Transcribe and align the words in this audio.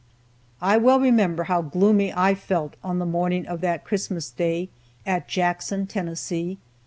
I 0.63 0.77
well 0.77 0.99
remember 0.99 1.43
how 1.43 1.61
gloomy 1.61 2.11
I 2.11 2.33
felt 2.33 2.73
on 2.83 2.97
the 2.97 3.05
morning 3.05 3.45
of 3.45 3.61
that 3.61 3.83
Christmas 3.83 4.31
Day 4.31 4.69
at 5.05 5.27
Jackson, 5.27 5.85
Tennessee. 5.85 6.57